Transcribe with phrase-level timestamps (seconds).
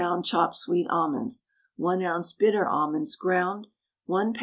[0.23, 1.45] chopped sweet almonds,
[1.75, 2.33] 1 oz.
[2.33, 3.67] bitter almonds (ground),
[4.07, 4.37] 1 lb.